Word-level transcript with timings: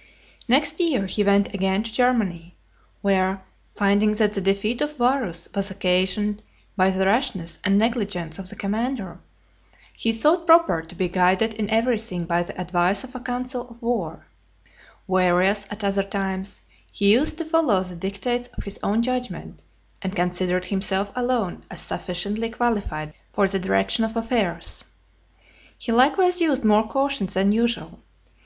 XVIII. 0.00 0.44
Next 0.56 0.80
year 0.80 1.06
he 1.06 1.22
went 1.22 1.52
again 1.52 1.82
to 1.82 1.92
Germany, 1.92 2.56
where 3.02 3.44
finding 3.74 4.12
that 4.12 4.32
the 4.32 4.40
defeat 4.40 4.80
of 4.80 4.96
Varus 4.96 5.46
was 5.54 5.70
occasioned 5.70 6.42
by 6.74 6.88
the 6.88 7.04
rashness 7.04 7.58
and 7.64 7.78
negligence 7.78 8.38
of 8.38 8.48
the 8.48 8.56
commander, 8.56 9.20
he 9.92 10.10
thought 10.10 10.46
proper 10.46 10.80
to 10.80 10.94
be 10.94 11.10
guided 11.10 11.52
in 11.52 11.68
everything 11.68 12.24
by 12.24 12.42
the 12.42 12.58
advice 12.58 13.04
of 13.04 13.14
a 13.14 13.20
council 13.20 13.68
of 13.68 13.82
war; 13.82 14.26
whereas, 15.04 15.66
at 15.70 15.84
other 15.84 16.02
times, 16.02 16.62
he 16.90 17.12
used 17.12 17.36
to 17.36 17.44
follow 17.44 17.82
the 17.82 17.94
dictates 17.94 18.48
of 18.56 18.64
his 18.64 18.80
own 18.82 19.02
judgment, 19.02 19.60
and 20.00 20.16
considered 20.16 20.64
himself 20.64 21.12
alone 21.14 21.62
as 21.70 21.82
sufficiently 21.82 22.48
qualified 22.48 23.12
for 23.34 23.46
the 23.46 23.58
direction 23.58 24.02
of 24.04 24.16
affairs. 24.16 24.86
He 25.76 25.92
likewise 25.92 26.40
used 26.40 26.64
more 26.64 26.88
cautions 26.88 27.34
than 27.34 27.52
usual. 27.52 27.98